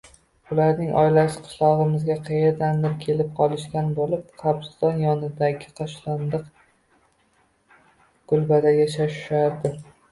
Ularning 0.53 0.87
oilasi 1.01 1.43
qishlog`imizga 1.47 2.15
qaerdandir 2.29 2.95
kelib 3.05 3.29
qolishgan 3.41 3.93
bo`lib, 4.01 4.25
qabriston 4.45 4.99
yonidagi 5.07 5.71
tashlandiq 5.83 6.53
kulbada 8.33 8.79
yashashardi 8.85 9.79